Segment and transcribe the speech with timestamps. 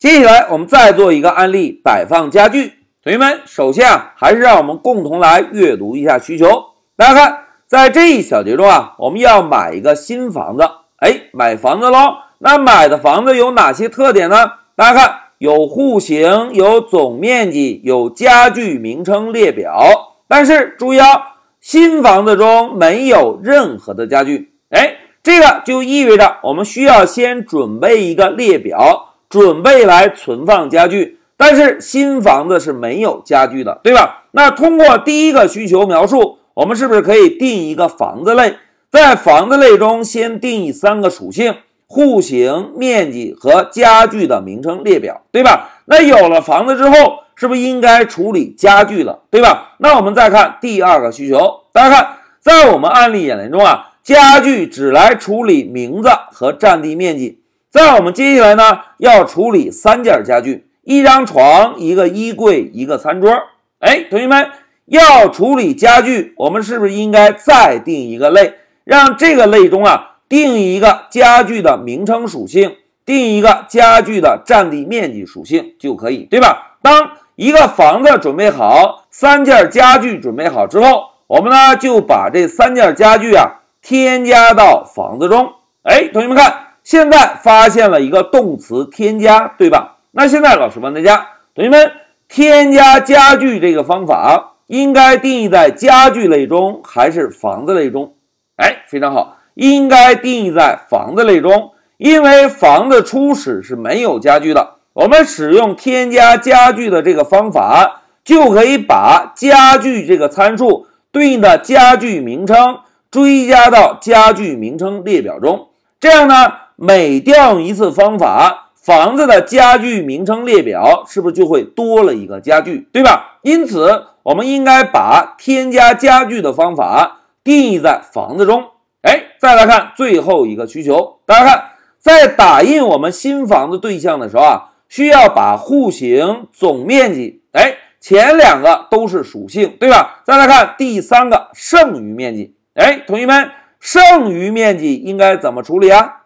[0.00, 2.72] 接下来我们再做一个案例，摆放家具。
[3.04, 6.48] 同学们，首先啊，还是让我们共同来阅读一下需求。
[6.96, 10.62] 大家看，在这一小节中啊，我们要买一个新房子，
[11.00, 12.14] 哎，买房子喽。
[12.38, 14.36] 那买的房子有哪些特点呢？
[14.74, 20.14] 大家看，有户型，有总面积，有家具名称列表。
[20.26, 24.54] 但是注意啊，新房子中没有任何的家具。
[24.70, 29.08] 哎，这个就意味着我们需要先准备一个列表。
[29.30, 34.24] 准备来存放家具，但是新房子是没有家具的，对吧？
[34.32, 38.56] 那通过第一个需求描述，我们是不是可以定一个房子类？
[38.90, 41.54] 在房子类中先定义三个属性：
[41.86, 45.70] 户型、面积和家具的名称列表，对吧？
[45.84, 49.76] 那有了房子之后，是不是应该处理家具了，对吧？
[49.78, 57.39] 那我们再看第二个需求，大家看，在我们案例演练中啊，家具只来处理名字和占地面积。
[57.70, 63.32] 在我们接下来呢，要处理三件家具：一张床、一个衣柜、一个餐桌。
[63.78, 64.50] 哎，同学们，
[64.86, 72.74] 要处理家具，我们是不是应该再定一个类，让这个类中啊定一个家具的名称属性，
[73.06, 76.78] 定一个家具的占地面积属性就可以，对吧？
[76.82, 85.52] 当一个房子准备好，三件家具准备好之后，我们呢就把这三件家具啊添加到房子中。
[85.84, 86.69] 哎，同学们看。
[86.82, 89.98] 现在发现了一个动词添加，对吧？
[90.12, 91.92] 那现在老师问大家，同学们，
[92.28, 98.14] 添加家具这个方法应该定义在家具类中还是房子类中？
[98.56, 104.76] 哎，非常好，应该定义在房子类中，因为房子初始是没有家具的。
[104.92, 115.68] 我们使用添加家具的这个方法，就可以把家具这个参数对应的家具名称追加到家具名称列表中，
[116.00, 116.52] 这样呢？
[116.82, 123.38] 每调用一次方法，房子的家具名称列表是不是就会多了一个家具，对吧？
[123.42, 128.64] 因此，我们应该把添加家具的方法定义在房子中。
[129.02, 131.64] 哎，再来看最后一个需求，大家看，
[131.98, 140.22] 在打印我们新房子对象的时候啊，需要把户型、总面积，哎，前两个都是属性，对吧？
[140.24, 146.19] 再来看第三个剩余面积，哎，同学们，剩余面积应该怎么处理啊？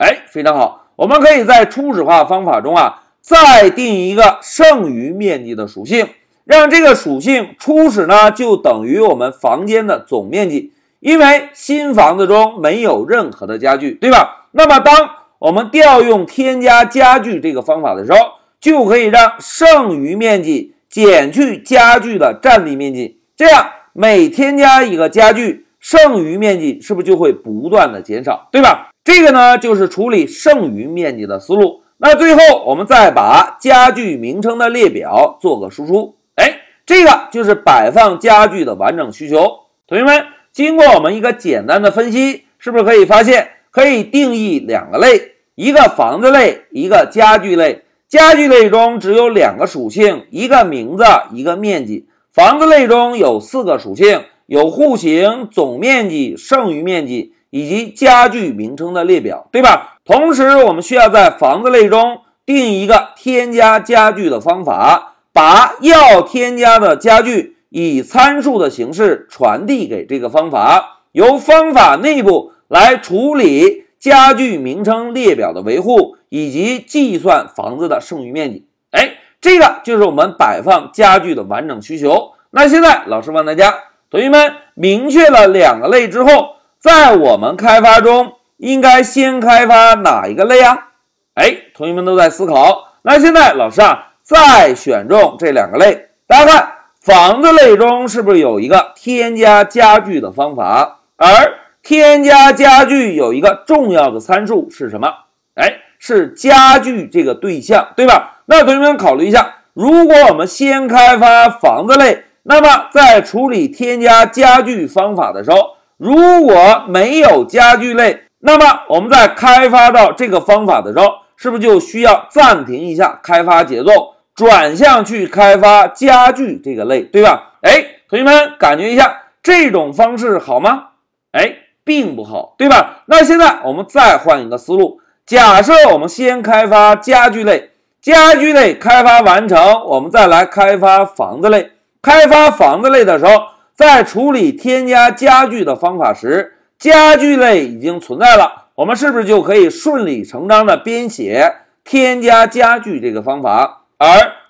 [0.00, 6.08] 哎，非常好，我们可以在初始化方法中啊，再定一个剩余面积的属性，
[6.46, 14.46] 让这个属性初始呢就等于我们房间的总面积，因为新房子中没有任何的家具，对吧？
[14.52, 18.18] 那么当我们调用添加家具这个方法的时候，
[18.58, 28.89] 就可以让剩余面积减去家具的占地面积，这样每添加一个家具，剩余面积是不是就会不断的减少，对吧？
[29.02, 31.82] 这个呢，就是处理剩余面积的思路。
[31.96, 36.16] 那最后，我们再把家具名称的列表做个输出。
[36.36, 39.60] 哎，这个就是摆放家具的完整需求。
[39.86, 47.84] 同学们，经过我们一个简单的分析，是不是可以发现，可以定义两个类：一个房子类，一个家具类。
[48.08, 52.08] 家具类中只有两个属性，一个名字，一个面积。
[52.32, 57.34] 房子类中有四个属性，有户型、总面积、剩余面积。
[57.50, 59.98] 以及家具名称的列表，对吧？
[60.04, 78.66] 同时，我们需要在房子类中定一个添加家具的方法，把要添加的家具以参数的形式传递给这个方法，由方法内部来处理家具名称列表的维护以及计算房子的剩余面积。
[78.90, 82.32] 哎，这个就是我们摆放家具的完整需求。
[82.50, 83.74] 那现在老师问大家，
[84.10, 86.59] 同学们明确了两个类之后。
[86.80, 90.88] 在我们开发中，应该先开发哪一个类啊？
[91.34, 92.94] 哎，同学们都在思考。
[93.02, 96.06] 那现在老师啊，再选中这两个类。
[96.26, 101.00] 大家看，房子类中是不是有一个添加家具的方法？
[101.18, 101.52] 而
[101.82, 105.12] 添加家具有一个重要的参数是什么？
[105.56, 108.40] 哎，是家具这个对象，对吧？
[108.46, 127.50] 那同学们考虑一下，如果我们先开发房子类，那么在处理添加家具方法的时候，如果没有家具类，那么我们在开发到这个方法的时候，是不是就需要暂停一下开发节奏，转向去开发家具这个类，对吧？
[127.60, 130.84] 哎，同学们感觉一下这种方式好吗？
[131.32, 131.54] 哎，
[131.84, 133.02] 并不好，对吧？
[133.04, 141.72] 那现在我们再换一个思路，假设我们先开发家具类，家具类开发完成，我们再来开发房子类。
[142.00, 143.32] 开发房子类的时候。
[143.80, 151.50] 在处理添加家具的方法时，家具类已经存在了，我们是不是就可以顺理成章的编写
[151.82, 154.06] 添加家具这个方法，而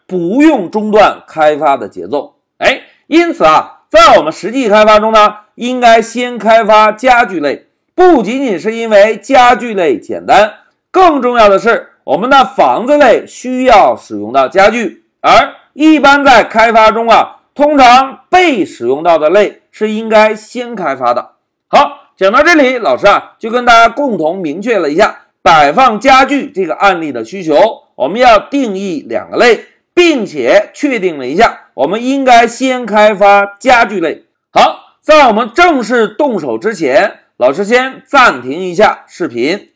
[0.09, 2.35] 不用中断开发的节奏。
[2.59, 10.55] 哎，因此啊，在我们实际开发中呢，应该先开发家具类，不仅仅是因为家具类简单，
[10.91, 21.33] 更重要的是我们的房子类需要使用到家具，而一般在开发中啊，通常被使用到的类是应该先开发的。
[21.69, 29.67] 好，讲到这里，老师啊就跟大家共同明确了一下摆放家具这个案例的需求，我们要定义两个类。
[29.93, 34.25] 并且确定了一下，我们应该先开发家具类。
[34.51, 39.70] 好，在我们正式动手之前，老师先暂停一下视频。